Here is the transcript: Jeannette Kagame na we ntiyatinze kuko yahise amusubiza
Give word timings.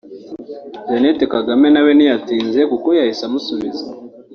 Jeannette 0.87 1.25
Kagame 1.33 1.67
na 1.71 1.81
we 1.85 1.91
ntiyatinze 1.97 2.61
kuko 2.71 2.87
yahise 2.97 3.21
amusubiza 3.25 3.85